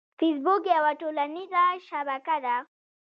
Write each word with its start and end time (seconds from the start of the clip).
فېسبوک 0.17 0.63
یوه 0.75 0.91
ټولنیزه 1.01 1.63
شبکه 1.87 2.35
ده 2.45 2.55